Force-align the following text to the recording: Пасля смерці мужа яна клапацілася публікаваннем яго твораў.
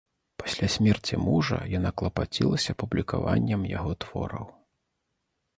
Пасля 0.43 0.69
смерці 0.75 1.19
мужа 1.25 1.59
яна 1.77 1.91
клапацілася 2.03 2.75
публікаваннем 2.85 3.61
яго 3.77 3.91
твораў. 4.07 4.45